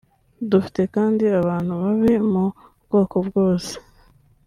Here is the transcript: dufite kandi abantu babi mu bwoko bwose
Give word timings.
dufite 0.51 0.81
kandi 0.95 1.23
abantu 1.41 1.71
babi 1.81 2.13
mu 2.31 2.45
bwoko 2.85 3.17
bwose 3.27 3.73